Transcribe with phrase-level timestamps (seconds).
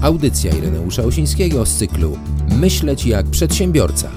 [0.00, 2.18] Audycja Ireneusza Osińskiego z cyklu
[2.60, 4.10] Myśleć jak przedsiębiorca.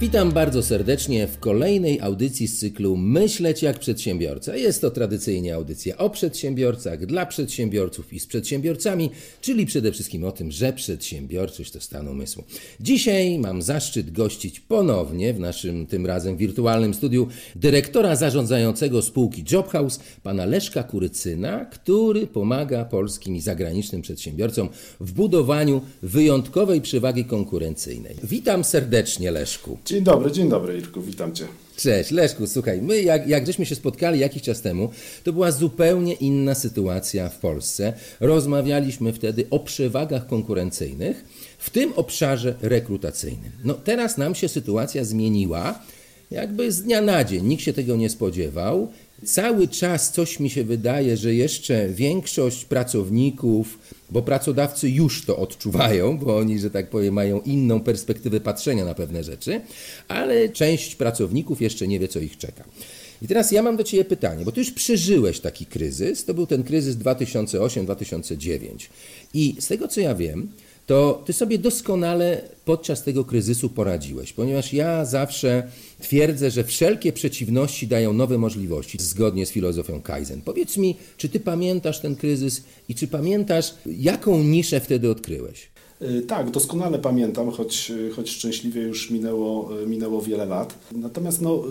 [0.00, 4.56] Witam bardzo serdecznie w kolejnej audycji z cyklu Myśleć jak przedsiębiorca.
[4.56, 9.10] Jest to tradycyjnie audycja o przedsiębiorcach, dla przedsiębiorców i z przedsiębiorcami,
[9.40, 12.44] czyli przede wszystkim o tym, że przedsiębiorczość to stan umysłu.
[12.80, 20.00] Dzisiaj mam zaszczyt gościć ponownie w naszym tym razem wirtualnym studiu dyrektora zarządzającego spółki Jobhouse,
[20.22, 24.68] pana Leszka Kurycyna, który pomaga polskim i zagranicznym przedsiębiorcom
[25.00, 28.16] w budowaniu wyjątkowej przewagi konkurencyjnej.
[28.22, 29.78] Witam serdecznie Leszku.
[29.86, 31.44] Dzień dobry, dzień dobry Irku, witam Cię.
[31.76, 34.90] Cześć, Leszku, słuchaj, my jak, jak żeśmy się spotkali jakiś czas temu,
[35.24, 37.92] to była zupełnie inna sytuacja w Polsce.
[38.20, 41.24] Rozmawialiśmy wtedy o przewagach konkurencyjnych,
[41.58, 43.52] w tym obszarze rekrutacyjnym.
[43.64, 45.80] No teraz nam się sytuacja zmieniła,
[46.30, 48.88] jakby z dnia na dzień, nikt się tego nie spodziewał.
[49.24, 53.78] Cały czas coś mi się wydaje, że jeszcze większość pracowników,
[54.10, 58.94] bo pracodawcy już to odczuwają, bo oni, że tak powiem, mają inną perspektywę patrzenia na
[58.94, 59.60] pewne rzeczy,
[60.08, 62.64] ale część pracowników jeszcze nie wie, co ich czeka.
[63.22, 66.46] I teraz ja mam do Ciebie pytanie, bo Ty już przeżyłeś taki kryzys, to był
[66.46, 68.58] ten kryzys 2008-2009
[69.34, 70.48] i z tego co ja wiem,
[70.86, 75.62] to Ty sobie doskonale podczas tego kryzysu poradziłeś, ponieważ ja zawsze
[76.00, 80.42] twierdzę, że wszelkie przeciwności dają nowe możliwości, zgodnie z filozofią Kaizen.
[80.42, 85.75] Powiedz mi, czy Ty pamiętasz ten kryzys i czy pamiętasz, jaką niszę wtedy odkryłeś?
[86.02, 90.74] Y, tak, doskonale pamiętam, choć, choć szczęśliwie już minęło, y, minęło wiele lat.
[90.92, 91.62] Natomiast no,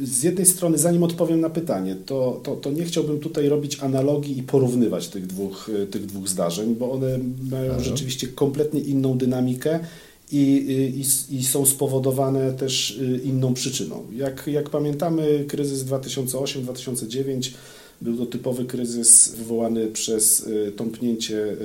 [0.00, 3.80] y, z jednej strony, zanim odpowiem na pytanie, to, to, to nie chciałbym tutaj robić
[3.80, 7.18] analogii i porównywać tych dwóch, tych dwóch zdarzeń, bo one
[7.50, 7.82] mają Aha.
[7.82, 9.80] rzeczywiście kompletnie inną dynamikę
[10.32, 10.66] i,
[11.30, 14.06] i, i, są spowodowane też inną przyczyną.
[14.12, 17.50] Jak, jak pamiętamy, kryzys 2008-2009
[18.00, 21.56] był to typowy kryzys wywołany przez y, tąpnięcie y,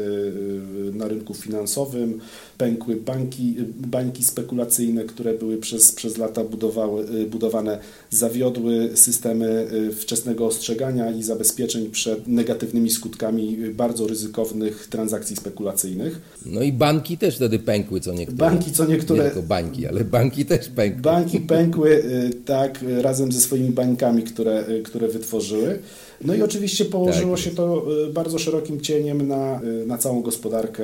[0.90, 2.20] y, na rynku finansowym,
[2.58, 11.12] pękły banki, bańki spekulacyjne, które były przez, przez lata budowały, budowane, zawiodły systemy wczesnego ostrzegania
[11.12, 16.22] i zabezpieczeń przed negatywnymi skutkami bardzo ryzykownych transakcji spekulacyjnych.
[16.46, 18.38] No i banki też wtedy pękły, co niektóre.
[18.38, 19.24] Banki, co niektóre.
[19.24, 21.02] Nie tylko bańki, ale banki też pękły.
[21.02, 22.04] Banki pękły,
[22.46, 25.80] tak, razem ze swoimi bańkami, które, które wytworzyły.
[26.24, 27.46] No i oczywiście położyło tak.
[27.46, 30.84] się to y, bardzo szerokim cieniem na, y, na całą gospodarkę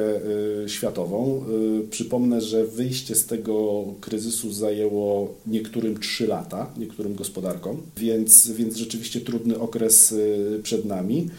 [0.66, 1.44] y, światową.
[1.90, 9.22] Przypomnę, że wyjście z tego kryzysu zajęło niektórym 3 lata, niektórym gospodarkom, więc, więc rzeczywiście
[9.22, 10.16] trudny okres
[10.64, 11.30] przed nami.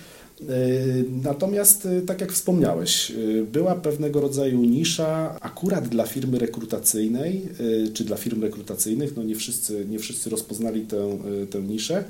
[1.22, 3.12] Natomiast, tak jak wspomniałeś,
[3.53, 7.49] była pewnego rodzaju nisza akurat dla firmy rekrutacyjnej,
[7.94, 11.19] czy dla firm rekrutacyjnych, no nie wszyscy, nie wszyscy rozpoznali tę,
[11.50, 12.04] tę niszę,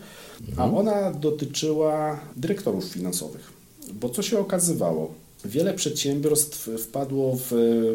[0.56, 0.74] a mhm.
[0.74, 3.52] ona dotyczyła dyrektorów finansowych.
[4.00, 5.14] Bo co się okazywało?
[5.44, 7.52] Wiele przedsiębiorstw wpadło w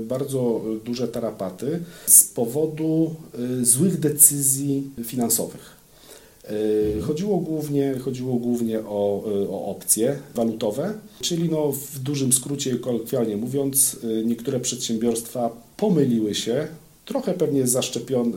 [0.07, 3.15] bardzo duże tarapaty z powodu
[3.61, 5.82] złych decyzji finansowych.
[6.43, 7.01] Mhm.
[7.01, 13.37] Chodziło głównie, chodziło głównie o, y, o opcje walutowe, czyli no w dużym skrócie, kolokwialnie
[13.37, 16.67] mówiąc, niektóre przedsiębiorstwa pomyliły się
[17.05, 17.63] trochę pewnie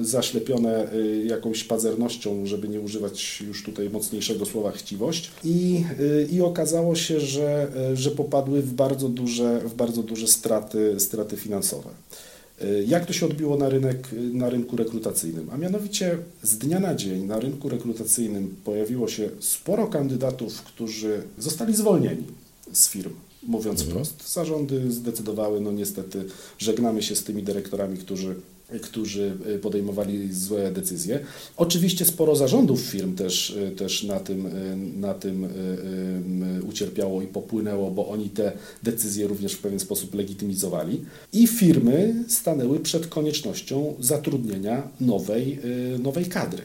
[0.01, 0.89] zaślepione
[1.25, 5.31] jakąś pazernością, żeby nie używać już tutaj mocniejszego słowa chciwość.
[5.45, 5.85] I,
[6.31, 11.91] i okazało się, że, że popadły w bardzo duże, w bardzo duże straty, straty finansowe.
[12.87, 15.51] Jak to się odbiło na, rynek, na rynku rekrutacyjnym?
[15.53, 21.77] A mianowicie z dnia na dzień na rynku rekrutacyjnym pojawiło się sporo kandydatów, którzy zostali
[21.77, 22.25] zwolnieni
[22.73, 23.13] z firm
[23.47, 23.91] mówiąc mhm.
[23.91, 24.33] wprost.
[24.33, 26.25] Zarządy zdecydowały, no niestety,
[26.59, 28.35] żegnamy się z tymi dyrektorami, którzy
[28.83, 31.21] którzy y, podejmowali złe decyzje.
[31.57, 35.49] Oczywiście sporo zarządów firm też, y, też na, tym, y, na tym
[36.69, 41.05] ucierpiało i popłynęło, bo oni te decyzje również w pewien sposób legitymizowali.
[41.33, 45.59] I firmy stanęły przed koniecznością zatrudnienia nowej,
[45.99, 46.63] nowej kadry.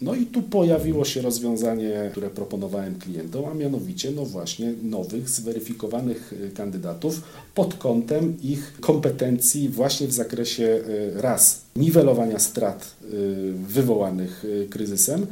[0.00, 6.32] No i tu pojawiło się rozwiązanie, które proponowałem klientom, a mianowicie no właśnie nowych, zweryfikowanych
[6.32, 7.22] y, kandydatów
[7.54, 15.26] pod kątem ich kompetencji właśnie w zakresie y, raz niwelowania strat y, wywołanych kryzysem,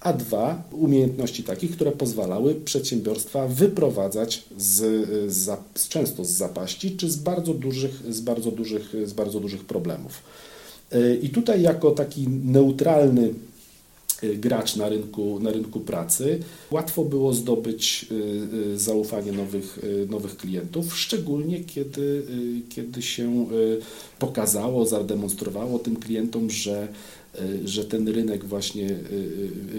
[0.00, 5.58] a dwa umiejętności takich, które pozwalały przedsiębiorstwa wyprowadzać z, z,
[5.88, 10.22] często z zapaści czy z bardzo dużych, z bardzo dużych, z bardzo dużych problemów.
[11.22, 13.34] I tutaj jako taki neutralny
[14.36, 16.40] gracz na rynku, na rynku pracy,
[16.70, 18.14] łatwo było zdobyć y,
[18.74, 19.78] y, zaufanie nowych,
[20.10, 22.22] nowych klientów, szczególnie kiedy,
[22.68, 23.46] kiedy się
[24.18, 26.88] pokazało, zademonstrowało tym klientom, że
[27.64, 28.98] że ten rynek właśnie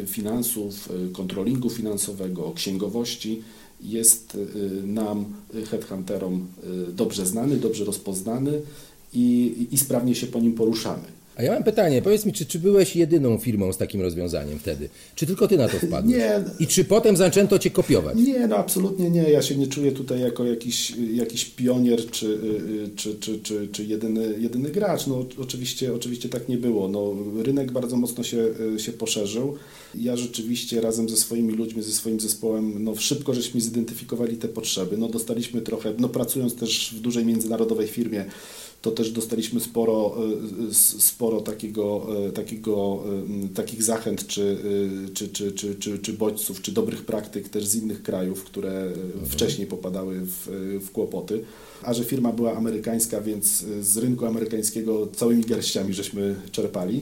[0.06, 3.42] finansów, kontrolingu finansowego, księgowości
[3.82, 4.38] jest
[4.84, 5.26] nam,
[5.72, 6.48] headhunterom,
[6.94, 8.62] dobrze znany, dobrze rozpoznany
[9.14, 11.04] i, i sprawnie się po nim poruszamy.
[11.36, 14.90] A ja mam pytanie, powiedz mi, czy, czy byłeś jedyną firmą z takim rozwiązaniem wtedy?
[15.16, 16.16] Czy tylko ty na to wpadłeś?
[16.16, 16.44] Nie.
[16.60, 18.18] I czy potem zaczęto cię kopiować?
[18.18, 19.22] Nie, no absolutnie nie.
[19.22, 22.40] Ja się nie czuję tutaj jako jakiś, jakiś pionier czy,
[22.96, 25.08] czy, czy, czy, czy jedyny, jedyny gracz.
[25.08, 26.88] No oczywiście, oczywiście tak nie było.
[26.88, 28.46] No, rynek bardzo mocno się,
[28.78, 29.58] się poszerzył.
[29.96, 34.98] Ja rzeczywiście razem ze swoimi ludźmi, ze swoim zespołem, no szybko żeśmy zidentyfikowali te potrzeby.
[34.98, 38.26] No dostaliśmy trochę, no pracując też w dużej międzynarodowej firmie,
[38.86, 40.16] to też dostaliśmy sporo,
[40.70, 43.04] e, sporo takiego, e, takiego,
[43.46, 44.58] e, takich zachęt czy,
[45.14, 49.26] czy, czy, czy, czy, czy bodźców, czy dobrych praktyk też z innych krajów, które mhm.
[49.26, 50.48] wcześniej popadały w,
[50.86, 51.44] w kłopoty.
[51.84, 57.02] A że firma była amerykańska, więc z rynku amerykańskiego całymi garściami żeśmy czerpali.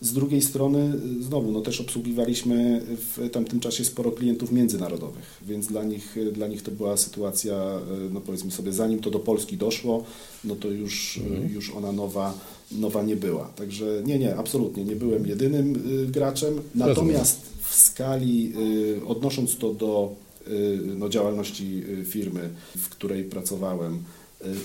[0.00, 5.84] Z drugiej strony, znowu, no też obsługiwaliśmy w tamtym czasie sporo klientów międzynarodowych, więc dla
[5.84, 7.80] nich, dla nich to była sytuacja,
[8.10, 10.04] no powiedzmy sobie, zanim to do Polski doszło,
[10.44, 11.52] no to już, mhm.
[11.52, 12.34] już ona nowa,
[12.72, 13.44] nowa nie była.
[13.44, 16.60] Także nie, nie, absolutnie nie byłem jedynym y, graczem.
[16.74, 18.52] Natomiast w skali,
[18.96, 20.14] y, odnosząc to do
[20.48, 24.02] y, no, działalności firmy, w której pracowałem,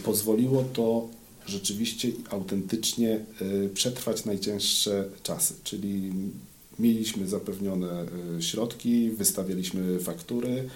[0.03, 1.07] pozwoliło to
[1.47, 6.11] rzeczywiście autentycznie y, przetrwać najcięższe czasy, czyli
[6.79, 8.05] mieliśmy zapewnione
[8.39, 10.69] y, środki, wystawialiśmy faktury,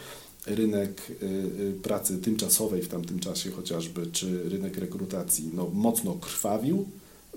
[0.45, 6.85] rynek y, pracy tymczasowej w tamtym czasie chociażby, czy rynek rekrutacji no, mocno krwawił,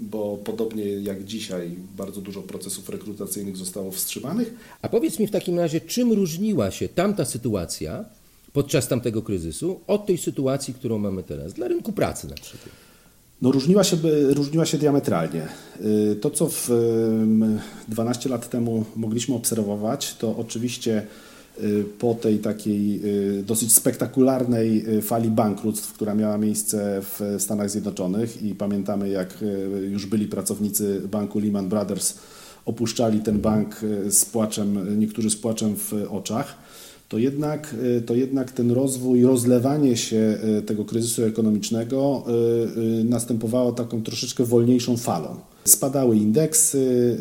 [0.00, 4.54] bo podobnie jak dzisiaj bardzo dużo procesów rekrutacyjnych zostało wstrzymanych.
[4.82, 8.04] A powiedz mi w takim razie, czym różniła się tamta sytuacja
[8.52, 12.89] podczas tamtego kryzysu od tej sytuacji, którą mamy teraz, dla rynku pracy na przykład?
[13.42, 13.96] No, różniła, się,
[14.28, 15.48] różniła się diametralnie.
[16.12, 16.70] Y, to, co w
[17.88, 21.06] 12 lat temu mogliśmy obserwować, to oczywiście
[21.62, 23.00] y, po tej takiej
[23.38, 29.44] y, dosyć spektakularnej fali bankructw, która miała miejsce w Stanach Zjednoczonych i pamiętamy, jak
[29.90, 32.19] już byli pracownicy banku Lehman Brothers
[32.64, 36.56] opuszczali ten bank z płaczem, niektórzy z płaczem w oczach
[37.10, 42.24] to jednak, y, to jednak ten rozwój, rozlewanie się y, tego kryzysu ekonomicznego
[43.00, 45.36] y, następowało taką troszeczkę wolniejszą falą.
[45.64, 47.16] Spadały indeksy,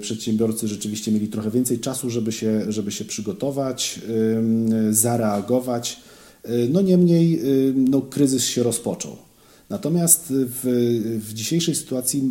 [0.00, 4.00] przedsiębiorcy rzeczywiście mieli trochę więcej czasu, żeby się, żeby się przygotować,
[4.90, 6.00] zareagować.
[6.68, 7.40] No niemniej
[7.74, 9.16] no, kryzys się rozpoczął.
[9.72, 10.60] Natomiast w,
[11.28, 12.22] w dzisiejszej sytuacji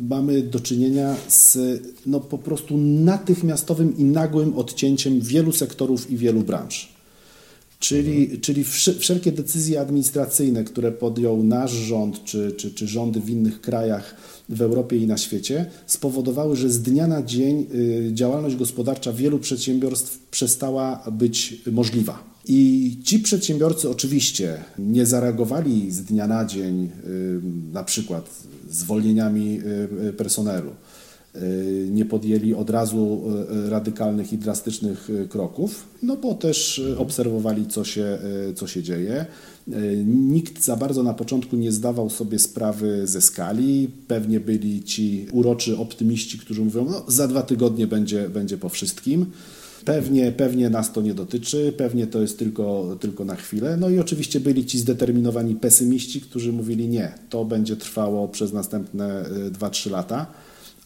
[0.00, 1.58] mamy do czynienia z
[2.06, 6.99] no, po prostu natychmiastowym i nagłym odcięciem wielu sektorów i wielu branż.
[7.80, 8.64] Czyli, czyli
[8.98, 14.16] wszelkie decyzje administracyjne, które podjął nasz rząd czy, czy, czy rządy w innych krajach
[14.48, 19.38] w Europie i na świecie, spowodowały, że z dnia na dzień y, działalność gospodarcza wielu
[19.38, 22.24] przedsiębiorstw przestała być możliwa.
[22.48, 26.90] I ci przedsiębiorcy oczywiście nie zareagowali z dnia na dzień, y,
[27.72, 28.30] na przykład
[28.70, 29.60] zwolnieniami
[30.08, 30.70] y, personelu,
[31.90, 33.22] nie podjęli od razu
[33.68, 38.18] radykalnych i drastycznych kroków, no bo też obserwowali, co się,
[38.54, 39.26] co się dzieje.
[40.06, 43.90] Nikt za bardzo na początku nie zdawał sobie sprawy ze skali.
[44.08, 49.26] Pewnie byli ci uroczy optymiści, którzy mówią, no za dwa tygodnie będzie, będzie po wszystkim.
[49.84, 53.76] Pewnie, pewnie nas to nie dotyczy, pewnie to jest tylko, tylko na chwilę.
[53.76, 59.24] No i oczywiście byli ci zdeterminowani pesymiści, którzy mówili nie, to będzie trwało przez następne
[59.52, 60.26] 2-3 y, lata.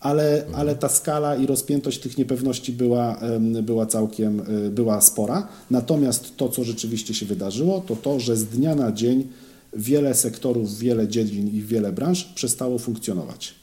[0.04, 0.54] Ale, mhm.
[0.60, 3.20] ale ta skala i rozpiętość tych niepewności była,
[3.62, 5.48] była całkiem y, była spora.
[5.70, 9.28] Natomiast to, co rzeczywiście się wydarzyło, to to, że z dnia na dzień
[9.76, 13.54] wiele sektorów, wiele dziedzin i wiele branż przestało funkcjonować.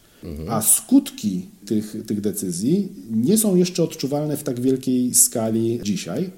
[0.50, 6.29] A skutki tych, tych decyzji nie są jeszcze odczuwalne w tak wielkiej skali dzisiaj.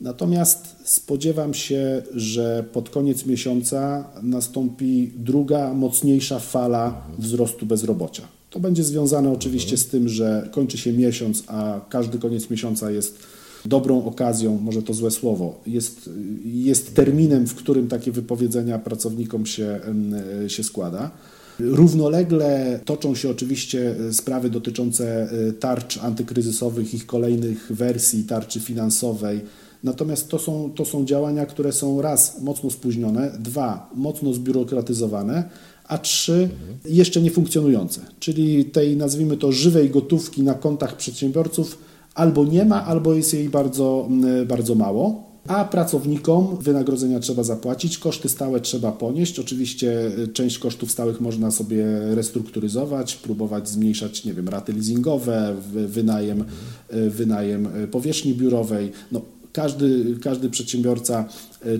[0.00, 8.22] Natomiast spodziewam się, że pod koniec miesiąca nastąpi druga, mocniejsza fala wzrostu bezrobocia.
[8.50, 13.18] To będzie związane oczywiście z tym, że kończy się miesiąc, a każdy koniec miesiąca jest
[13.64, 16.10] dobrą okazją, może to złe słowo, jest,
[16.44, 19.80] jest terminem, w którym takie wypowiedzenia pracownikom się,
[20.48, 21.10] się składa.
[21.58, 29.40] Równolegle toczą się oczywiście e, sprawy dotyczące e, tarcz antykryzysowych, ich kolejnych wersji, tarczy finansowej.
[29.84, 35.44] Natomiast to są, to są działania, które są raz mocno spóźnione, dwa mocno zbiurokratyzowane,
[35.88, 36.48] a trzy
[36.84, 38.00] jeszcze nie funkcjonujące.
[38.20, 41.78] Czyli tej, nazwijmy to, żywej gotówki na kontach przedsiębiorców
[42.14, 44.08] albo nie ma, albo jest jej bardzo,
[44.46, 45.26] bardzo mało.
[45.48, 49.38] a pracownikom wynagrodzenia trzeba zapłacić, koszty stałe trzeba ponieść.
[49.38, 56.44] Oczywiście część kosztów stałych można sobie restrukturyzować, próbować zmniejszać, nie wiem, raty leasingowe, wynajem,
[56.90, 58.92] wynajem powierzchni biurowej.
[59.12, 59.20] No,
[59.56, 61.28] każdy, każdy przedsiębiorca,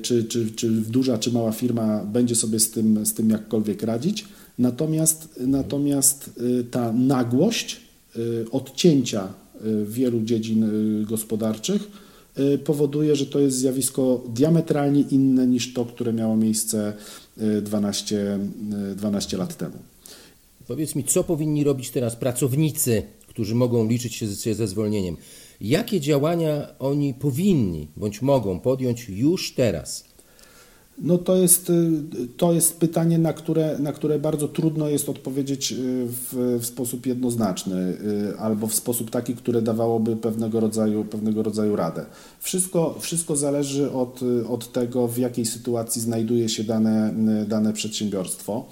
[0.02, 4.24] czy, czy, czy duża, czy mała firma będzie sobie z tym, z tym jakkolwiek radzić.
[4.58, 7.80] Natomiast, natomiast y, ta nagłość
[8.16, 9.28] y, odcięcia
[9.86, 10.70] wielu dziedzin
[11.08, 11.90] gospodarczych
[12.64, 16.92] powoduje, że to jest zjawisko diametralnie inne niż to, które miało miejsce
[17.62, 18.38] 12,
[18.96, 19.78] 12 lat temu.
[20.66, 25.16] Powiedz mi, co powinni robić teraz pracownicy, którzy mogą liczyć się ze zwolnieniem?
[25.60, 30.04] Jakie działania oni powinni bądź mogą podjąć już teraz?
[30.98, 32.02] No to jest, y,
[32.36, 37.06] to jest pytanie, na które, na które bardzo trudno jest odpowiedzieć y, w, w, sposób
[37.06, 37.76] jednoznaczny
[38.32, 42.06] y, albo w sposób taki, który dawałoby pewnego rodzaju, pewnego rodzaju radę.
[42.40, 47.14] Wszystko, wszystko zależy od, od tego, w jakiej sytuacji znajduje się dane,
[47.48, 48.64] dane przedsiębiorstwo,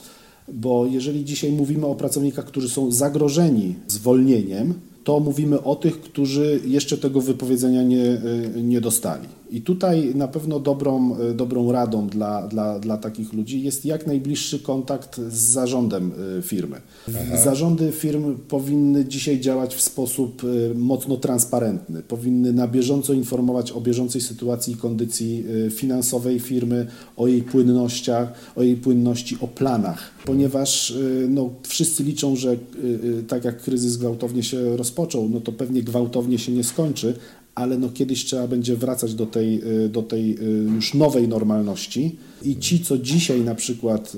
[0.48, 4.74] bo jeżeli dzisiaj mówimy o pracownikach, którzy są zagrożeni zwolnieniem,
[5.04, 8.20] to mówimy o tych, którzy jeszcze tego wypowiedzenia nie,
[8.56, 9.28] nie dostali.
[9.50, 14.06] I tutaj na pewno dobrą, e, dobrą radą dla, dla, dla takich ludzi jest jak
[14.06, 16.80] najbliższy kontakt z zarządem e, firmy.
[17.08, 17.36] Aha.
[17.44, 23.80] Zarządy firm powinny dzisiaj działać w sposób e, mocno transparentny, powinny na bieżąco informować o
[23.80, 26.86] bieżącej sytuacji i kondycji finansowej firmy,
[27.16, 30.94] o jej płynnościach, o jej płynności, o planach, ponieważ
[31.28, 32.56] no, wszyscy liczą, że
[33.28, 37.14] tak jak kryzys gwałtownie się rozpoczął, no to pewnie gwałtownie się nie skończy,
[37.54, 40.44] ale no kiedyś trzeba będzie wracać do tej, y, do tej y,
[40.75, 44.12] już nowej normalności i ci, co dzisiaj na przykład,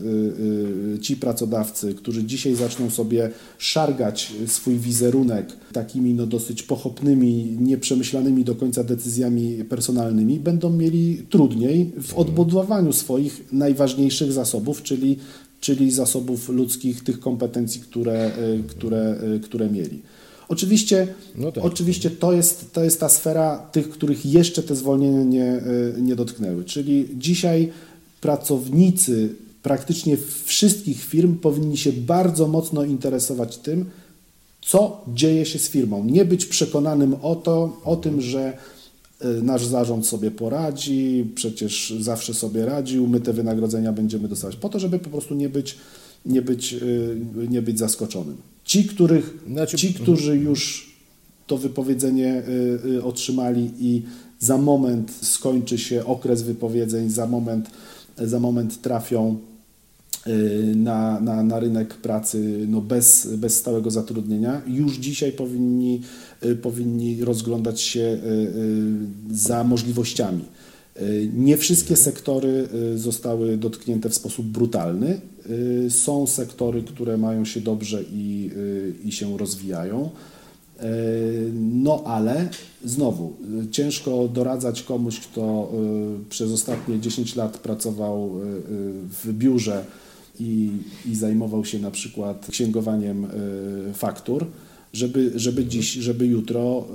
[0.96, 8.44] y, ci pracodawcy, którzy dzisiaj zaczną sobie szargać swój wizerunek takimi no dosyć pochopnymi, nieprzemyślanymi
[8.44, 15.16] do końca decyzjami personalnymi, będą mieli trudniej w odbudowaniu swoich najważniejszych zasobów, czyli,
[15.60, 18.30] czyli zasobów ludzkich, tych kompetencji, które,
[18.68, 20.02] które, które mieli.
[20.48, 21.64] Oczywiście, no tak.
[21.64, 25.62] oczywiście to, jest, to jest ta sfera tych, których jeszcze te zwolnienia nie, e,
[26.00, 26.64] nie dotknęły.
[26.64, 27.72] Czyli dzisiaj
[28.20, 33.84] pracownicy praktycznie wszystkich firm powinni się bardzo mocno interesować tym,
[34.62, 36.04] co dzieje się z firmą.
[36.04, 38.58] Nie być przekonanym o, to, o tym, że
[39.20, 44.68] e, nasz zarząd sobie poradzi, przecież zawsze sobie radził, my te wynagrodzenia będziemy dostawać, po
[44.68, 45.76] to, żeby po prostu nie być,
[46.26, 46.78] nie być, e,
[47.48, 48.36] nie być zaskoczonym.
[48.66, 49.76] Ci, których, znaczy...
[49.76, 50.90] ci którzy już
[51.46, 52.42] to wypowiedzenie
[52.84, 54.02] y, y, otrzymali i
[54.38, 57.70] za moment skończy się okres wypowiedzeń, za moment,
[58.18, 59.38] za moment trafią
[60.26, 66.00] y, na, na, na rynek pracy no bez, bez stałego zatrudnienia, już dzisiaj powinni,
[66.62, 68.18] powinni rozglądać się
[69.30, 70.44] za możliwościami.
[71.32, 75.20] Nie wszystkie sektory zostały dotknięte w sposób brutalny.
[75.50, 78.50] Y, są sektory, które mają się dobrze i,
[79.04, 80.10] i się rozwijają.
[81.54, 82.48] No ale
[82.84, 83.36] znowu,
[83.70, 85.72] ciężko doradzać komuś, kto
[86.30, 88.30] przez ostatnie 10 lat pracował
[89.24, 89.84] w biurze
[90.40, 90.70] i,
[91.06, 93.26] i zajmował się na przykład księgowaniem
[93.94, 94.46] faktur,
[94.96, 96.86] żeby, żeby dziś, żeby jutro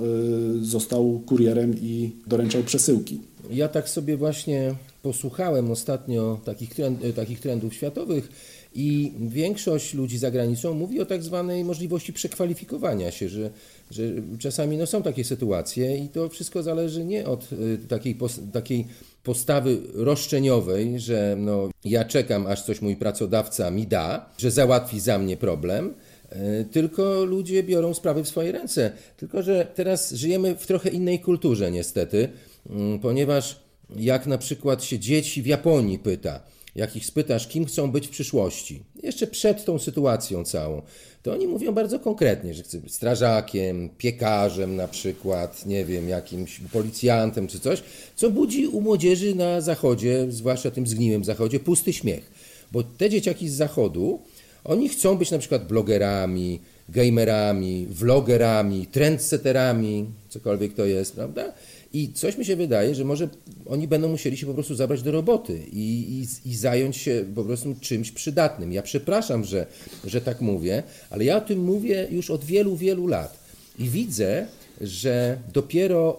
[0.60, 3.20] został kurierem i doręczał przesyłki.
[3.50, 8.28] Ja tak sobie właśnie posłuchałem ostatnio takich, trend, e, takich trendów światowych
[8.74, 13.50] i większość ludzi za granicą mówi o tak zwanej możliwości przekwalifikowania się, że,
[13.90, 14.02] że
[14.38, 18.18] czasami no, są takie sytuacje i to wszystko zależy nie od e, takiej,
[18.52, 18.86] takiej
[19.22, 25.18] postawy roszczeniowej, że no, ja czekam, aż coś mój pracodawca mi da, że załatwi za
[25.18, 25.94] mnie problem,
[26.72, 28.92] tylko ludzie biorą sprawy w swoje ręce.
[29.16, 32.28] Tylko, że teraz żyjemy w trochę innej kulturze, niestety,
[32.70, 33.60] mm, ponieważ
[33.96, 36.40] jak na przykład się dzieci w Japonii pyta,
[36.74, 40.82] jak ich spytasz, kim chcą być w przyszłości, jeszcze przed tą sytuacją całą,
[41.22, 46.60] to oni mówią bardzo konkretnie, że chcą być strażakiem, piekarzem na przykład, nie wiem, jakimś
[46.72, 47.82] policjantem czy coś,
[48.16, 52.30] co budzi u młodzieży na zachodzie, zwłaszcza tym zgniłym zachodzie, pusty śmiech.
[52.72, 54.22] Bo te dzieciaki z zachodu,
[54.64, 61.52] oni chcą być na przykład blogerami, gamerami, vlogerami, trendsetterami, cokolwiek to jest, prawda?
[61.92, 63.28] I coś mi się wydaje, że może
[63.66, 67.44] oni będą musieli się po prostu zabrać do roboty i, i, i, zająć się po
[67.44, 68.72] prostu czymś przydatnym.
[68.72, 69.66] Ja przepraszam, że,
[70.04, 73.38] że tak mówię, ale ja o tym mówię już od wielu, wielu lat.
[73.78, 74.46] I widzę,
[74.80, 76.16] że dopiero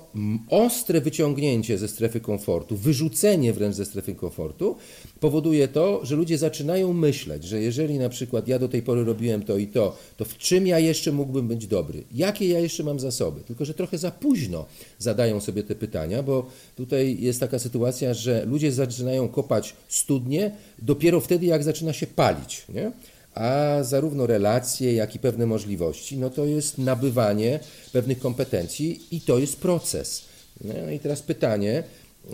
[0.50, 4.76] ostre wyciągnięcie ze strefy komfortu, wyrzucenie wręcz ze strefy komfortu
[5.20, 9.44] powoduje to, że ludzie zaczynają myśleć, że jeżeli na przykład ja do tej pory robiłem
[9.44, 12.04] to i to, to w czym ja jeszcze mógłbym być dobry?
[12.12, 13.42] Jakie ja jeszcze mam zasoby?
[13.42, 14.66] Tylko, że trochę za późno
[15.00, 16.46] zadają sobie te pytania, bo
[16.76, 22.66] tutaj jest taka sytuacja, że ludzie zaczynają kopać studnie dopiero wtedy, jak zaczyna się palić.
[22.70, 22.92] Nie?
[23.36, 27.60] A zarówno relacje, jak i pewne możliwości, no to jest nabywanie
[27.92, 30.26] pewnych kompetencji i to jest proces.
[30.64, 31.84] No i teraz pytanie,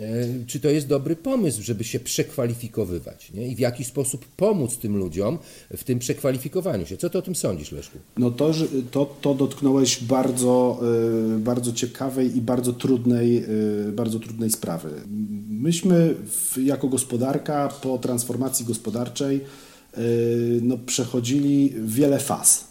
[0.46, 3.48] czy to jest dobry pomysł, żeby się przekwalifikowywać nie?
[3.48, 5.38] i w jaki sposób pomóc tym ludziom
[5.76, 6.96] w tym przekwalifikowaniu się.
[6.96, 7.98] Co ty o tym sądzisz, Leszku?
[8.18, 8.52] No to,
[8.90, 10.80] to, to dotknąłeś bardzo,
[11.34, 14.90] e, bardzo ciekawej i bardzo trudnej, e, bardzo trudnej sprawy.
[15.48, 16.14] Myśmy
[16.64, 19.40] jako gospodarka po transformacji gospodarczej
[20.62, 22.64] no, przechodzili wiele faz.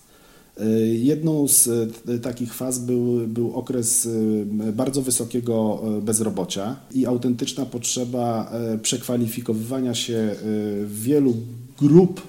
[0.62, 1.68] Y, jedną z
[2.10, 4.08] y, takich faz był, był okres
[4.74, 10.36] bardzo wysokiego bezrobocia i autentyczna potrzeba przekwalifikowywania się
[10.86, 11.34] wielu
[11.78, 12.22] grup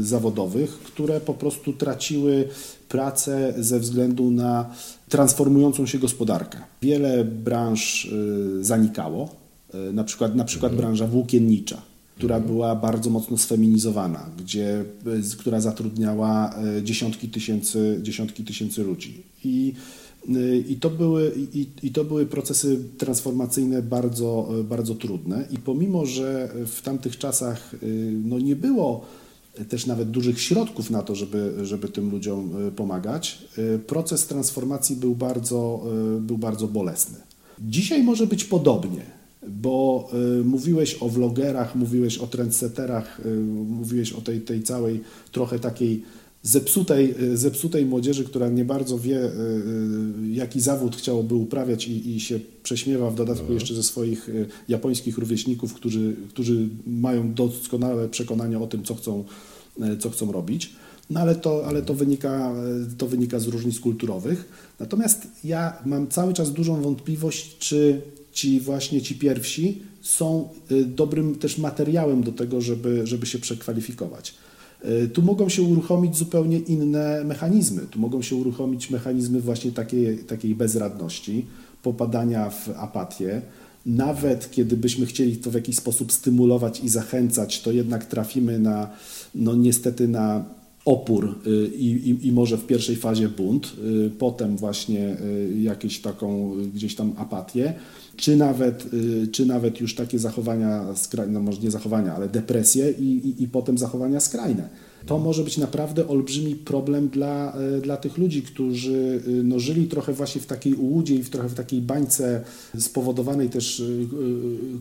[0.00, 2.48] zawodowych, które po prostu traciły
[2.88, 4.70] pracę ze względu na
[5.08, 6.58] transformującą się gospodarkę.
[6.82, 8.10] Wiele branż
[8.60, 9.28] zanikało,
[9.92, 10.86] na przykład, na przykład mhm.
[10.86, 11.82] branża włókiennicza
[12.22, 14.84] która była bardzo mocno sfeminizowana, gdzie,
[15.38, 19.22] która zatrudniała e, dziesiątki tysięcy, dziesiątki tysięcy ludzi.
[19.44, 19.74] I,
[20.28, 25.48] e, i, to były, i, I to były procesy transformacyjne bardzo, bardzo trudne.
[25.50, 27.74] I pomimo, że w tamtych czasach
[28.24, 29.06] no, nie było
[29.68, 33.44] też nawet dużych środków na to, żeby, żeby tym ludziom pomagać,
[33.86, 35.84] proces transformacji był bardzo,
[36.20, 37.18] był bardzo bolesny.
[37.60, 40.08] Dzisiaj może być podobnie bo
[40.40, 43.36] y, mówiłeś o vlogerach, mówiłeś o trendsetterach, y,
[43.68, 45.00] mówiłeś o tej, tej całej
[45.32, 46.02] trochę takiej
[46.42, 49.30] zepsutej, y, zepsutej młodzieży, która nie bardzo wie,
[50.32, 53.58] jaki zawód chciałoby uprawiać i, i się prześmiewa w dodatku mhm.
[53.58, 54.30] jeszcze ze swoich
[54.68, 59.24] japońskich rówieśników, którzy, którzy mają doskonałe przekonania o tym, co chcą,
[59.98, 60.72] co chcą robić.
[61.10, 62.54] No ale to, ale to, wynika,
[62.98, 64.48] to wynika z różnic kulturowych.
[64.80, 71.34] Natomiast ja mam cały czas dużą wątpliwość, czy ci właśnie ci pierwsi są y, dobrym
[71.34, 74.34] też materiałem do tego, żeby, żeby się przekwalifikować.
[74.84, 77.82] Y, tu mogą się uruchomić zupełnie inne mechanizmy.
[77.90, 81.46] Tu mogą się uruchomić mechanizmy właśnie takiej, takiej bezradności,
[81.82, 83.42] popadania w apatię.
[83.86, 88.90] Nawet kiedy byśmy chcieli to w jakiś sposób stymulować i zachęcać, to jednak trafimy na,
[89.34, 90.44] no niestety na
[90.84, 93.72] opór y, i, i, i, może w pierwszej fazie bunt,
[94.18, 95.16] potem właśnie
[95.62, 97.74] jakąś taką gdzieś tam apatię
[98.16, 102.90] czy nawet, y, czy nawet już takie zachowania, skrajne, no może nie zachowania, ale depresje
[102.90, 104.68] i, i, potem zachowania skrajne.
[105.06, 109.86] To może być naprawdę olbrzymi problem dla, y, dla tych ludzi, którzy y, no, żyli
[109.86, 112.44] trochę właśnie w takiej ułudzie i w trochę w takiej bańce
[112.78, 113.82] spowodowanej też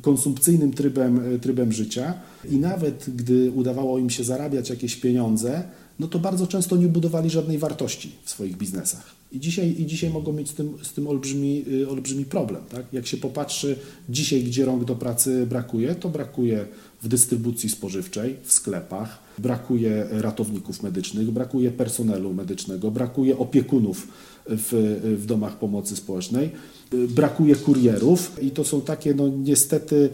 [0.02, 2.14] konsumpcyjnym trybem, trybem życia.
[2.50, 5.64] I nawet gdy udawało im się zarabiać jakieś pieniądze,
[6.02, 9.16] no to bardzo często nie budowali żadnej wartości w swoich biznesach.
[9.32, 12.62] I dzisiaj, i dzisiaj mogą mieć z tym, z tym olbrzymi, y, olbrzymi problem.
[12.70, 12.86] Tak?
[12.94, 13.76] Jak się popatrzy
[14.10, 16.66] dzisiaj, gdzie rąk do pracy brakuje, to brakuje
[17.02, 24.08] w dystrybucji spożywczej, w sklepach, brakuje ratowników medycznych, brakuje personelu medycznego, brakuje opiekunów
[24.45, 26.51] w, w domach pomocy społecznej
[26.91, 30.10] brakuje kurierów i to są takie no, niestety,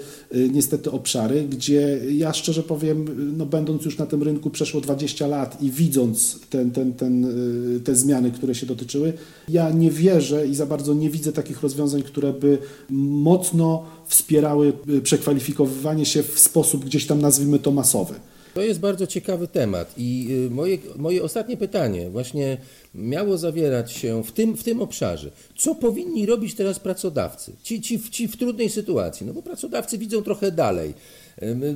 [0.51, 3.05] niestety obszary, gdzie ja szczerze powiem,
[3.37, 7.27] no, będąc już na tym rynku przeszło 20 lat i widząc ten, ten, ten,
[7.83, 9.13] te zmiany, które się dotyczyły,
[9.49, 12.57] ja nie wierzę i za bardzo nie widzę takich rozwiązań, które by
[12.89, 18.13] mocno wspierały przekwalifikowywanie się w sposób gdzieś tam nazwijmy to masowy.
[18.57, 22.57] To jest bardzo ciekawy temat i y, moje, moje ostatnie pytanie właśnie
[22.95, 25.31] miało zawierać się w tym, w tym obszarze.
[25.57, 27.51] Co powinni robić teraz pracodawcy?
[27.63, 30.93] Ci, ci, ci w trudnej sytuacji, no bo pracodawcy widzą trochę dalej,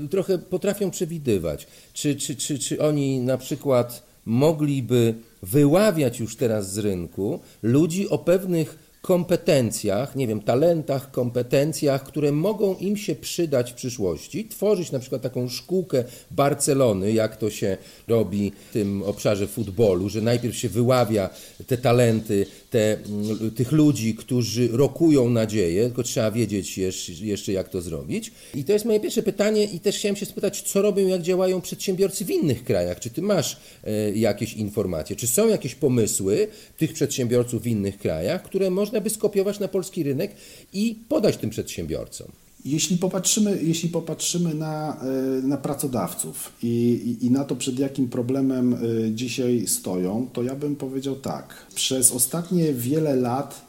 [0.10, 1.68] trochę potrafią przewidywać.
[1.94, 5.14] Czy, czy, czy, czy oni na przykład mogliby
[5.44, 12.76] wyławiać już teraz z rynku ludzi o pewnych kompetencjach, nie wiem, talentach, kompetencjach, które mogą
[12.76, 18.52] im się przydać w przyszłości, tworzyć na przykład taką szkółkę Barcelony, jak to się robi
[18.70, 21.30] w tym obszarze futbolu, że najpierw się wyławia
[21.68, 26.78] te talenty, te, mm, tych ludzi, którzy rokują nadzieję, tylko trzeba wiedzieć
[27.22, 28.32] jeszcze, jak to zrobić.
[28.56, 31.62] I to jest moje pierwsze pytanie i też chciałem się spytać, co robią, jak działają
[31.62, 33.00] przedsiębiorcy w innych krajach.
[33.00, 35.16] Czy ty masz e, jakieś informacje?
[35.16, 40.04] Czy są jakieś pomysły tych przedsiębiorców w innych krajach, które można by skopiować na polski
[40.04, 40.32] rynek
[40.74, 42.28] i podać tym przedsiębiorcom?
[42.66, 48.74] Jeśli popatrzymy, jeśli popatrzymy na, e, na pracodawców i, i, na to, przed jakim problemem
[48.74, 48.78] e,
[49.14, 51.66] dzisiaj stoją, to ja bym powiedział tak.
[51.76, 53.62] Przez ostatnie wiele lat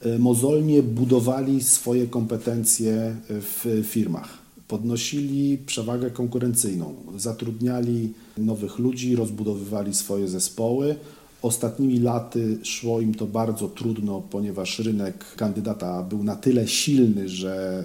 [0.00, 4.38] e, mozolnie budowali swoje kompetencje w firmach.
[4.68, 10.96] Podnosili przewagę konkurencyjną, zatrudniali nowych ludzi, rozbudowywali swoje zespoły.
[11.42, 17.84] Ostatnimi laty szło im to bardzo trudno, ponieważ rynek kandydata był na tyle silny, że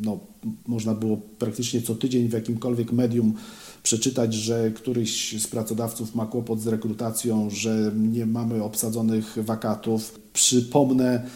[0.00, 0.18] no,
[0.66, 3.34] można było praktycznie co tydzień w jakimkolwiek medium
[3.82, 10.20] przeczytać, że któryś z pracodawców ma kłopot z rekrutacją, że nie mamy obsadzonych wakatów.
[10.32, 11.26] Przypomnę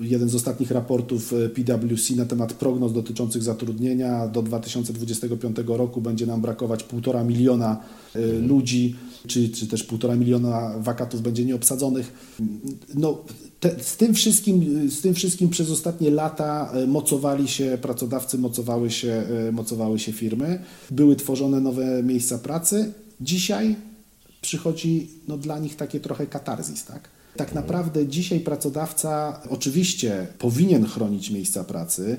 [0.00, 4.28] jeden z ostatnich raportów PwC na temat prognoz dotyczących zatrudnienia.
[4.28, 7.80] Do 2025 roku będzie nam brakować półtora miliona
[8.16, 12.12] y, ludzi, czy, czy też półtora miliona wakatów będzie nieobsadzonych.
[12.94, 13.24] No,
[13.60, 18.90] te, z, tym wszystkim, z tym wszystkim przez ostatnie lata e, mocowali się pracodawcy, mocowały
[18.90, 22.92] się, e, mocowały się firmy, były tworzone nowe miejsca pracy.
[23.20, 23.76] Dzisiaj
[24.40, 27.08] przychodzi no, dla nich takie trochę katarzis, tak?
[27.36, 32.16] Tak naprawdę dzisiaj pracodawca oczywiście powinien chronić miejsca pracy,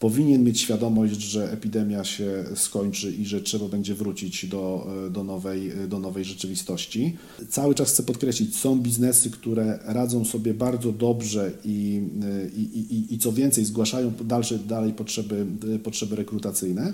[0.00, 5.72] powinien mieć świadomość, że epidemia się skończy i że trzeba będzie wrócić do, do, nowej,
[5.88, 7.16] do nowej rzeczywistości.
[7.48, 12.02] Cały czas chcę podkreślić, są biznesy, które radzą sobie bardzo dobrze i,
[12.56, 12.60] i,
[12.94, 15.46] i, i co więcej, zgłaszają dalsze, dalej potrzeby,
[15.84, 16.92] potrzeby rekrutacyjne.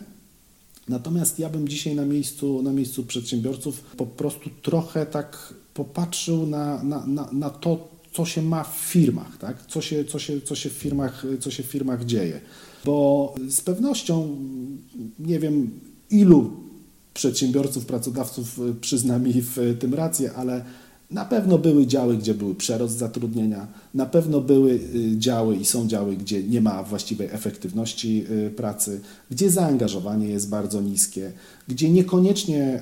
[0.88, 6.83] Natomiast ja bym dzisiaj na miejscu, na miejscu przedsiębiorców po prostu trochę tak popatrzył na,
[6.83, 9.66] na, na, na to, co się ma w firmach, tak?
[9.66, 12.40] co, się, co, się, co, się w firmach, co się w firmach dzieje
[12.87, 14.29] bo z pewnością
[15.18, 15.70] nie wiem
[16.11, 16.51] ilu
[17.14, 20.64] przedsiębiorców, pracodawców y, przyzna mi w tym rację, ale
[21.11, 25.88] na pewno były działy, gdzie był przerost zatrudnienia, na pewno były y, działy i są
[25.88, 31.33] działy, gdzie nie ma właściwej efektywności y, pracy, gdzie zaangażowanie jest bardzo niskie,
[31.68, 32.81] gdzie niekoniecznie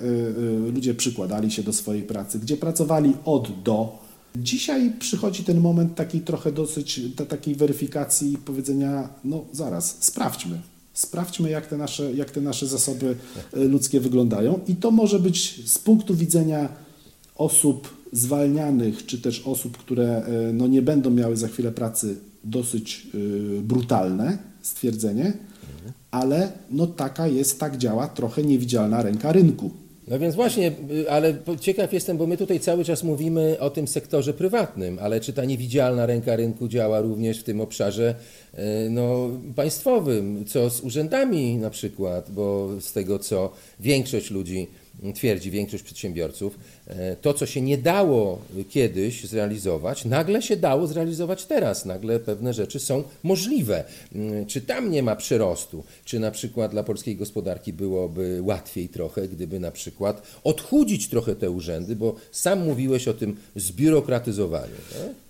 [0.72, 4.03] ludzie przykładali się do swojej pracy, gdzie pracowali od do,
[4.38, 10.60] Dzisiaj przychodzi ten moment takiej trochę dosyć takiej weryfikacji i powiedzenia, no zaraz, sprawdźmy.
[10.94, 13.16] Sprawdźmy, jak te, nasze, jak te nasze zasoby
[13.52, 14.60] e, ludzkie wyglądają.
[14.68, 16.68] I to może być z punktu widzenia
[17.36, 23.06] osób zwalnianych, czy też osób, które e, no, nie będą miały za chwilę pracy, dosyć
[23.58, 25.32] e, brutalne stwierdzenie,
[26.10, 29.70] ale no, taka jest, tak działa trochę niewidzialna ręka rynku.
[30.08, 33.88] No więc właśnie, y, ale ciekaw jestem, bo my tutaj cały czas mówimy o tym
[33.88, 38.14] sektorze prywatnym, ale czy ta niewidzialna ręka rynku działa również w tym obszarze
[38.54, 38.58] y,
[38.90, 44.68] no, państwowym, co z urzędami na przykład, bo z tego co większość ludzi
[45.14, 51.44] twierdzi większość przedsiębiorców, e, to, co się nie dało kiedyś zrealizować, nagle się dało zrealizować
[51.46, 51.84] teraz.
[51.84, 53.84] Nagle pewne rzeczy są możliwe.
[54.14, 55.84] Mm, czy tam nie ma przyrostu?
[56.04, 61.50] Czy na przykład dla polskiej gospodarki byłoby łatwiej trochę, gdyby na przykład odchudzić trochę te
[61.50, 64.76] urzędy, bo sam mówiłeś o tym zbiurokratyzowaniu.
[64.92, 65.23] Tak?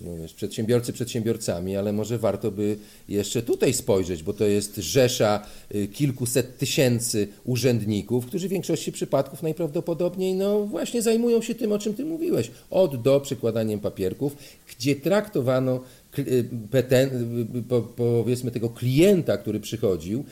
[0.00, 2.76] Mówisz, przedsiębiorcy przedsiębiorcami, ale może warto by
[3.08, 9.42] jeszcze tutaj spojrzeć, bo to jest rzesza y, kilkuset tysięcy urzędników, którzy w większości przypadków
[9.42, 14.36] najprawdopodobniej no właśnie zajmują się tym, o czym ty mówiłeś, od do przykładaniem papierków,
[14.68, 15.80] gdzie traktowano
[16.18, 20.24] Y, y, powiedzmy tego klienta, który przychodził,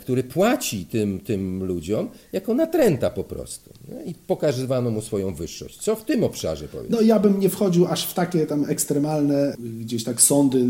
[0.00, 3.70] który płaci tym, tym ludziom, jako natręta po prostu.
[4.06, 5.78] I pokazywano mu swoją wyższość.
[5.78, 6.96] Co w tym obszarze powiedzmy?
[6.96, 10.64] No ja bym nie wchodził aż w takie tam ekstremalne gdzieś tak sądy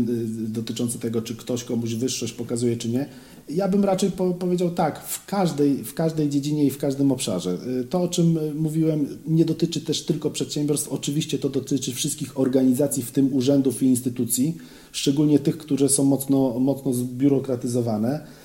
[0.47, 3.05] dotyczące tego, czy ktoś komuś wyższość pokazuje, czy nie.
[3.49, 7.57] Ja bym raczej po, powiedział tak, w każdej, w każdej dziedzinie i w każdym obszarze.
[7.81, 12.39] Y, to, o czym y, mówiłem, nie dotyczy też tylko przedsiębiorstw, oczywiście to dotyczy wszystkich
[12.39, 14.57] organizacji, w tym urzędów i instytucji,
[14.91, 18.40] szczególnie tych, które są mocno, mocno zbiurokratyzowane Y,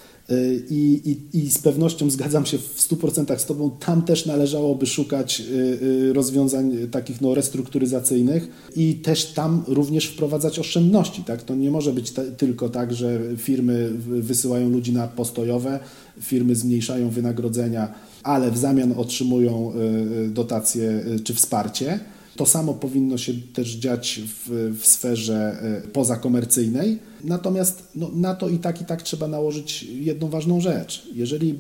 [0.70, 1.00] I,
[1.32, 5.44] i, I z pewnością zgadzam się w 100% z Tobą, tam też należałoby szukać y,
[5.82, 11.24] y, rozwiązań takich no, restrukturyzacyjnych i też tam również wprowadzać oszczędności.
[11.24, 11.42] Tak?
[11.42, 15.80] To nie może być tylko tak, że firmy wysyłają ludzi na postojowe,
[16.20, 19.72] firmy zmniejszają wynagrodzenia, ale w zamian otrzymują
[20.28, 22.00] dotacje czy wsparcie
[22.36, 25.62] to samo powinno się też dziać w, w sferze
[25.92, 26.98] pozakomercyjnej.
[27.26, 31.06] Natomiast no, na to i tak, i tak trzeba nałożyć jedną ważną rzecz.
[31.14, 31.54] Jeżeli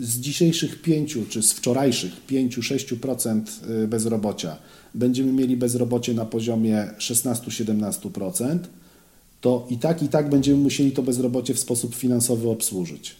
[0.00, 3.40] z dzisiejszych pięciu, czy z wczorajszych 5-6%
[3.84, 4.56] e, bezrobocia
[4.94, 8.58] będziemy mieli bezrobocie na poziomie 16-17%,
[9.40, 13.16] to i tak, i tak będziemy musieli to bezrobocie w sposób finansowy obsłużyć.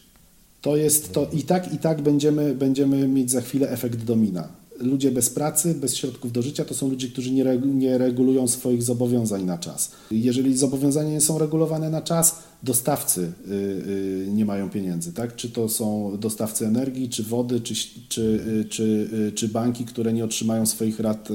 [0.62, 5.10] To jest to i tak, i tak będziemy, będziemy mieć za chwilę efekt domina ludzie
[5.10, 8.82] bez pracy, bez środków do życia to są ludzie, którzy nie, regu nie regulują swoich
[8.82, 9.90] zobowiązań na czas.
[10.10, 15.36] Jeżeli zobowiązania nie są regulowane na czas, dostawcy y, y, nie mają pieniędzy, tak?
[15.36, 17.74] Czy to są dostawcy energii, czy wody, czy,
[18.08, 21.28] czy, y, czy, czy banki, które nie otrzymają swoich rat,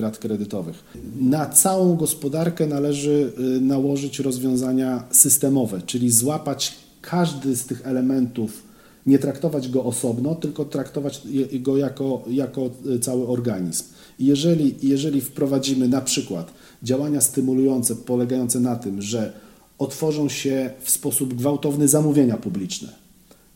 [0.00, 0.84] rat kredytowych.
[1.20, 8.73] Na całą gospodarkę należy nałożyć rozwiązania systemowe, czyli złapać każdy z tych elementów,
[9.06, 13.84] nie traktować go osobno, tylko traktować go jako, jako cały organizm.
[14.18, 19.32] jeżeli, jeżeli wprowadzimy na przykład działania stymulujące polegające na tym, że
[19.78, 22.88] otworzą się w sposób gwałtowny zamówienia publiczne.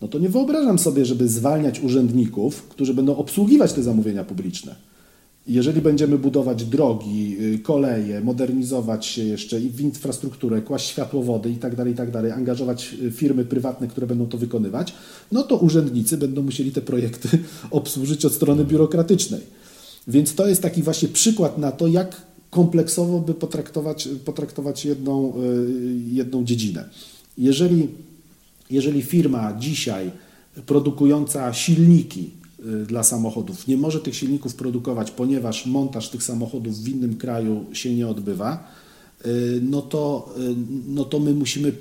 [0.03, 4.75] No to nie wyobrażam sobie, żeby zwalniać urzędników, którzy będą obsługiwać te zamówienia publiczne.
[5.49, 11.87] Jeżeli będziemy budować drogi, y, koleje, modernizować się jeszcze w infrastrukturę, kłaść światłowody itd., tak
[11.87, 14.95] itd., tak angażować y, firmy prywatne, które będą to wykonywać,
[15.33, 17.29] no to urzędnicy będą musieli te projekty
[17.71, 19.41] obsłużyć od strony biurokratycznej.
[20.09, 25.39] Więc to jest taki właśnie przykład na to, jak kompleksowo by potraktować, potraktować jedną, e,
[26.11, 26.89] jedną dziedzinę.
[27.39, 27.89] Jeżeli,
[28.71, 30.11] jeżeli firma dzisiaj
[30.67, 32.38] produkująca silniki
[32.87, 37.95] dla samochodów nie może tych silników produkować, ponieważ montaż tych samochodów w innym kraju się
[37.95, 38.71] nie odbywa,
[39.25, 39.29] e,
[39.63, 40.35] no to,
[40.89, 41.73] no to my musimy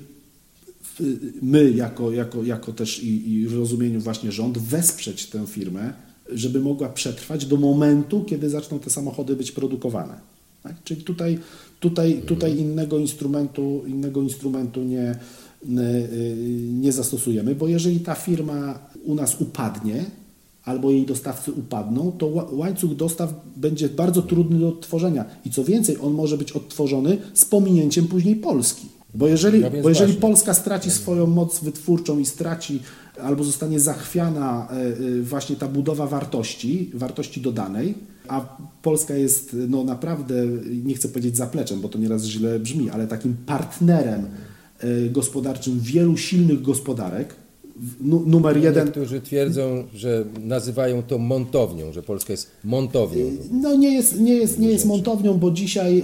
[1.42, 5.94] my jako, jako, jako też i, i w rozumieniu właśnie rząd wesprzeć tę firmę,
[6.32, 10.20] żeby mogła przetrwać do momentu, kiedy zaczną te samochody być produkowane.
[10.64, 10.84] Tak?
[10.84, 11.40] Czyli tutaj,
[11.80, 15.20] tutaj, tutaj innego instrumentu, innego instrumentu nie,
[16.74, 20.06] nie zastosujemy, bo jeżeli ta firma u nas upadnie,
[20.68, 25.26] albo jej dostawcy upadną, to łańcuch dostaw będzie bardzo trudny do odtworzenia.
[25.46, 28.88] I co więcej, on może być odtworzony z pominięciem później Polski.
[29.14, 32.80] Bo jeżeli, no bo jeżeli Polska straci swoją moc wytwórczą i straci
[33.24, 37.96] albo zostanie zachwiana e, e, właśnie ta budowa wartości, wartości dodanej,
[38.28, 40.46] a Polska jest no naprawdę,
[40.84, 44.26] nie chcę powiedzieć zapleczem, bo to nieraz źle brzmi, ale takim partnerem
[44.80, 47.36] e, gospodarczym wielu silnych gospodarek,
[48.02, 48.86] numer jeden.
[48.86, 53.26] Niektórzy twierdzą, że nazywają to montownią, że Polska jest montownią.
[53.52, 56.04] No nie jest, nie jest, nie jest montownią, bo dzisiaj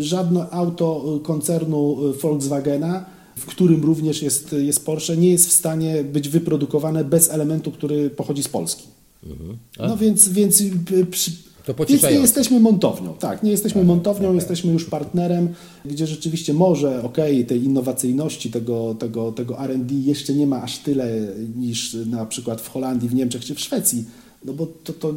[0.00, 6.28] żadne auto koncernu Volkswagena w którym również jest, jest Porsche, nie jest w stanie być
[6.28, 8.84] wyprodukowane bez elementu, który pochodzi z Polski.
[9.26, 9.58] Mhm.
[9.78, 10.62] No więc, więc,
[11.10, 11.30] przy,
[11.88, 13.14] więc nie jesteśmy montownią.
[13.14, 14.36] Tak, nie jesteśmy tak, montownią, okay.
[14.36, 15.48] jesteśmy już partnerem,
[15.84, 20.78] gdzie rzeczywiście może, okej, okay, tej innowacyjności, tego, tego, tego R&D jeszcze nie ma aż
[20.78, 24.04] tyle niż na przykład w Holandii, w Niemczech czy w Szwecji,
[24.44, 25.14] no bo to, to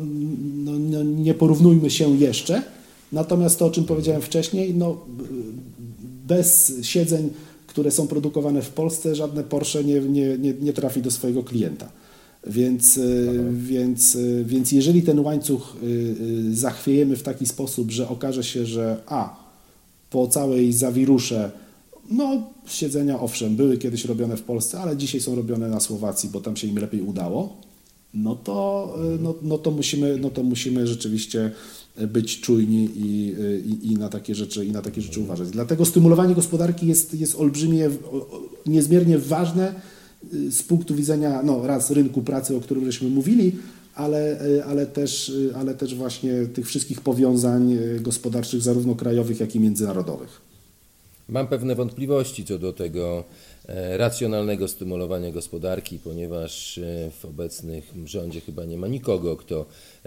[0.56, 2.62] no, no, nie porównujmy się jeszcze.
[3.12, 4.98] Natomiast to, o czym powiedziałem wcześniej, no,
[6.28, 7.30] bez siedzeń
[7.70, 11.90] które są produkowane w Polsce, żadne Porsche nie, nie, nie, nie trafi do swojego klienta.
[12.48, 13.02] Więc, e,
[13.54, 19.02] więc, e, więc jeżeli ten łańcuch e, zachwiejemy w taki sposób, że okaże się, że
[19.08, 19.50] a,
[20.10, 21.52] po całej zawirusze,
[22.12, 26.42] no siedzenia owszem, były kiedyś robione w Polsce, ale dzisiaj są robione na Słowacji, bo
[26.42, 27.58] tam się im lepiej udało,
[28.14, 31.52] no to, no, no to, musimy, no to musimy rzeczywiście
[32.08, 35.50] być czujni i, i, i, na takie rzeczy, i na takie rzeczy uważać.
[35.50, 37.90] Dlatego stymulowanie gospodarki jest, jest olbrzymie,
[38.66, 39.74] niezmiernie ważne
[40.50, 43.56] z punktu widzenia no, raz rynku pracy, o którym żeśmy mówili,
[43.96, 49.56] ale, y, ale, też, y, ale też właśnie tych wszystkich powiązań gospodarczych, zarówno krajowych, jak
[49.56, 50.50] i międzynarodowych.
[51.30, 53.24] Mam pewne wątpliwości co do tego
[53.68, 59.66] e, racjonalnego stymulowania gospodarki, ponieważ e, w obecnych rządzie chyba nie ma nikogo, kto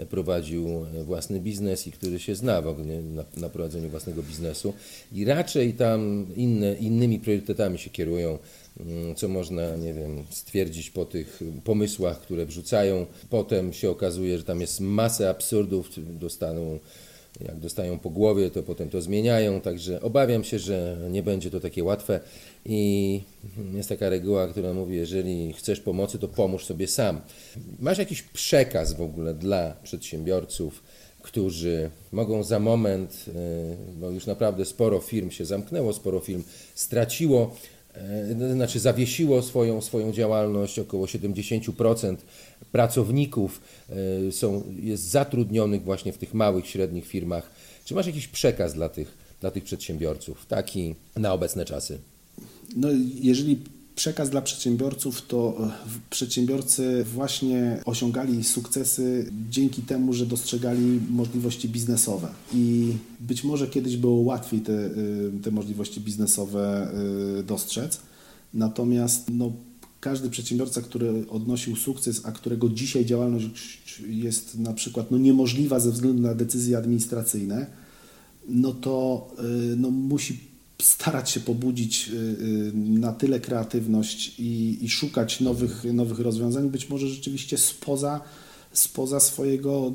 [0.09, 4.73] prowadził własny biznes i który się zna w ogóle na, na prowadzeniu własnego biznesu
[5.13, 8.37] i raczej tam inne, innymi priorytetami się kierują
[9.15, 13.05] co można, nie wiem, stwierdzić po tych pomysłach, które wrzucają.
[13.29, 16.79] Potem się okazuje, że tam jest masę absurdów, dostaną
[17.41, 21.59] jak dostają po głowie, to potem to zmieniają, także obawiam się, że nie będzie to
[21.59, 22.19] takie łatwe
[22.65, 23.21] i
[23.73, 27.21] jest taka reguła, która mówi, jeżeli chcesz pomocy, to pomóż sobie sam.
[27.79, 30.83] Masz jakiś przekaz w ogóle dla przedsiębiorców,
[31.21, 33.31] którzy mogą za moment, e,
[33.99, 36.43] bo już naprawdę sporo firm się zamknęło, sporo firm
[36.75, 37.55] straciło,
[38.53, 42.15] znaczy zawiesiło swoją, swoją działalność, około 70%
[42.71, 47.51] pracowników e, są, jest zatrudnionych właśnie w tych małych, średnich firmach.
[47.85, 51.99] Czy masz jakiś przekaz dla tych, dla tych przedsiębiorców, taki na obecne czasy?
[52.75, 52.87] No,
[53.21, 53.57] jeżeli
[53.95, 55.71] przekaz dla przedsiębiorców, to e,
[56.09, 62.27] przedsiębiorcy właśnie osiągali sukcesy dzięki temu, że dostrzegali możliwości biznesowe.
[62.53, 64.89] I być może kiedyś było łatwiej te, e,
[65.43, 66.91] te możliwości biznesowe
[67.47, 67.99] dostrzec.
[68.53, 69.51] Natomiast no,
[69.99, 75.91] każdy przedsiębiorca, który odnosił sukces, a którego dzisiaj działalność jest na przykład no, niemożliwa ze
[75.91, 77.67] względu na decyzje administracyjne,
[78.47, 79.27] no to
[79.77, 80.52] no, musi
[80.83, 86.89] starać się pobudzić y, y, na tyle kreatywność i, i szukać nowych, nowych rozwiązań, być
[86.89, 88.21] może rzeczywiście spoza,
[88.73, 89.93] spoza swojego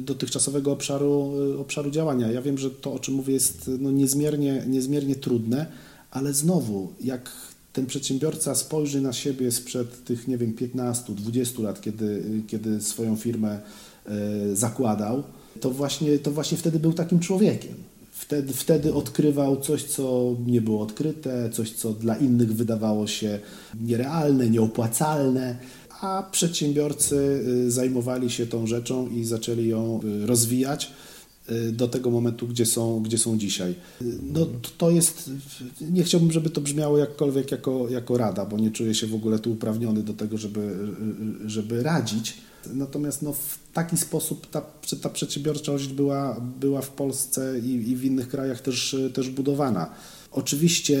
[0.00, 2.30] dotychczasowego obszaru, obszaru działania.
[2.30, 5.66] Ja wiem, że to, o czym mówię, jest no niezmiernie, niezmiernie trudne,
[6.10, 7.30] ale znowu, jak
[7.72, 13.16] ten przedsiębiorca spojrzy na siebie sprzed tych, nie wiem, 15, 20 lat, kiedy, kiedy swoją
[13.16, 13.60] firmę
[14.54, 15.22] zakładał,
[15.60, 17.74] to właśnie, to właśnie wtedy był takim człowiekiem.
[18.20, 23.38] Wtedy, wtedy odkrywał coś, co nie było odkryte, coś, co dla innych wydawało się
[23.80, 25.58] nierealne, nieopłacalne,
[26.00, 27.16] a przedsiębiorcy
[27.66, 30.92] y, zajmowali się tą rzeczą i zaczęli ją y, rozwijać
[31.50, 33.74] y, do tego momentu, gdzie są, gdzie są dzisiaj.
[34.22, 34.46] No
[34.78, 35.30] to jest,
[35.80, 39.38] nie chciałbym, żeby to brzmiało jakkolwiek jako, jako rada, bo nie czuję się w ogóle
[39.38, 40.76] tu uprawniony do tego, żeby,
[41.46, 42.34] żeby radzić,
[42.66, 44.62] Natomiast no, w taki sposób ta,
[45.02, 49.90] ta przedsiębiorczość była, była w Polsce i, i w innych krajach też, też budowana.
[50.32, 50.98] Oczywiście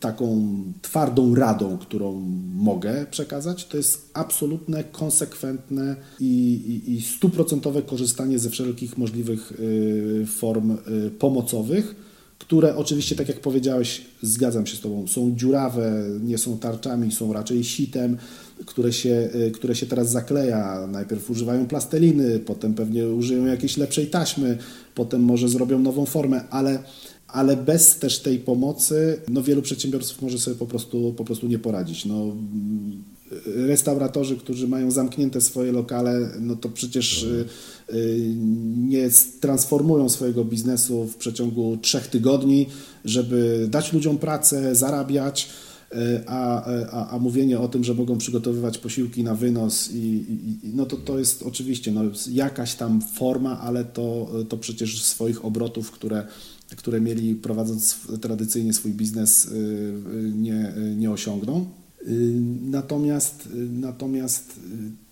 [0.00, 2.12] taką twardą radą, którą
[2.54, 11.10] mogę przekazać, to jest absolutne, konsekwentne i, stuprocentowe korzystanie ze wszelkich możliwych y, form y,
[11.10, 11.94] pomocowych,
[12.38, 17.32] które oczywiście, tak jak powiedziałeś, zgadzam się z Tobą, są dziurawe, nie są tarczami, są
[17.32, 18.16] raczej sitem,
[18.66, 20.86] które się, y, które się teraz zakleja.
[20.86, 24.58] Najpierw używają plasteliny, potem pewnie użyją jakiejś lepszej taśmy,
[24.94, 26.78] potem może zrobią nową formę, ale,
[27.28, 31.58] ale bez też tej pomocy no wielu przedsiębiorców może sobie po prostu, po prostu nie
[31.58, 32.04] poradzić.
[32.04, 32.36] No,
[33.46, 37.44] restauratorzy, którzy mają zamknięte swoje lokale, no to przecież y,
[37.94, 38.34] y,
[38.76, 39.08] nie
[39.40, 42.66] transformują swojego biznesu w przeciągu trzech tygodni,
[43.04, 45.48] żeby dać ludziom pracę, zarabiać
[45.94, 49.96] E, a, a, a mówienie o tym, że mogą przygotowywać posiłki na wynos, i,
[50.62, 55.44] i, no to, to jest oczywiście no, jakaś tam forma, ale to, to przecież swoich
[55.44, 56.26] obrotów, które,
[56.76, 59.92] które mieli prowadząc tradycyjnie swój biznes, y,
[60.34, 61.66] nie, nie osiągną.
[62.08, 64.60] Y, natomiast, natomiast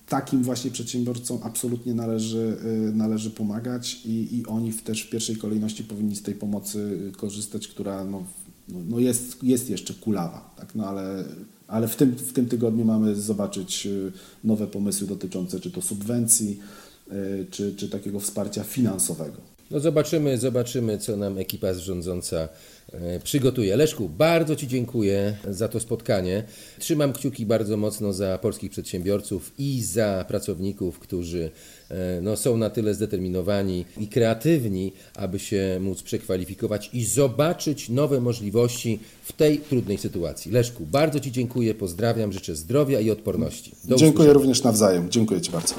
[0.09, 2.57] takim właśnie przedsiębiorcom absolutnie należy,
[2.90, 7.68] y, należy pomagać i, i oni też w pierwszej kolejności powinni z tej pomocy korzystać,
[7.68, 8.24] która no,
[8.68, 10.74] no, no jest, jest jeszcze kulawa, tak?
[10.74, 11.24] no ale,
[11.68, 14.12] ale w, tym, w tym tygodniu mamy zobaczyć y,
[14.44, 16.59] nowe pomysły dotyczące czy to subwencji,
[17.12, 19.51] y, czy, czy takiego wsparcia finansowego.
[19.72, 22.48] No zobaczymy, zobaczymy, co nam ekipa rządząca
[22.92, 23.76] e, przygotuje.
[23.76, 26.44] Leszku, bardzo Ci dziękuję za to spotkanie.
[26.78, 31.50] Trzymam kciuki bardzo mocno za polskich przedsiębiorców i za pracowników, którzy
[31.90, 38.20] e, no, są na tyle zdeterminowani i kreatywni, aby się móc przekwalifikować i zobaczyć nowe
[38.20, 40.52] możliwości w tej trudnej sytuacji.
[40.52, 43.70] Leszku, bardzo Ci dziękuję, pozdrawiam, życzę zdrowia i odporności.
[43.85, 44.32] Do dziękuję usłyszenia.
[44.32, 45.11] również nawzajem.
[45.11, 45.74] Dziękuję Ci bardzo.